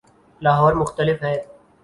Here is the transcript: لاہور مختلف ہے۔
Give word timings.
لاہور 0.41 0.73
مختلف 0.73 1.23
ہے۔ 1.23 1.35